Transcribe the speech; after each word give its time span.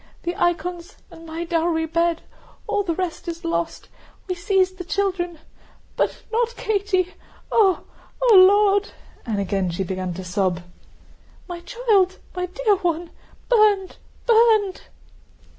The 0.23 0.35
icons, 0.35 0.97
and 1.11 1.27
my 1.27 1.43
dowry 1.43 1.85
bed, 1.85 2.23
all 2.65 2.81
the 2.81 2.95
rest 2.95 3.27
is 3.27 3.45
lost. 3.45 3.87
We 4.27 4.33
seized 4.33 4.79
the 4.79 4.83
children. 4.83 5.37
But 5.95 6.23
not 6.31 6.55
Katie! 6.55 7.13
Ooh! 7.53 7.81
O 8.19 8.35
Lord!..." 8.35 8.93
and 9.27 9.39
again 9.39 9.69
she 9.69 9.83
began 9.83 10.15
to 10.15 10.23
sob. 10.23 10.63
"My 11.47 11.59
child, 11.59 12.17
my 12.35 12.47
dear 12.47 12.77
one! 12.77 13.11
Burned, 13.47 13.97
burned!" 14.25 14.81